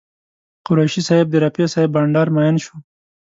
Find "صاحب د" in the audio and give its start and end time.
1.07-1.35